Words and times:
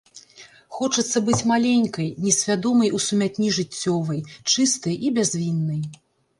Хочацца 0.77 1.21
быць 1.27 1.39
маленькай, 1.51 2.09
несвядомай 2.25 2.89
у 3.01 3.03
сумятні 3.09 3.53
жыццёвай, 3.61 4.19
чыстай 4.51 5.01
і 5.07 5.15
бязвіннай. 5.23 5.81